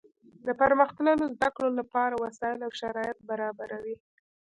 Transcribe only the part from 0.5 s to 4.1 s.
پرمختللو زده کړو له پاره وسائل او شرایط برابروي.